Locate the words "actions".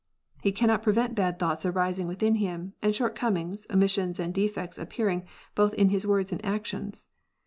6.43-7.05